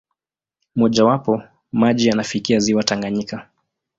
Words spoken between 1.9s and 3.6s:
yanafikia ziwa Tanganyika.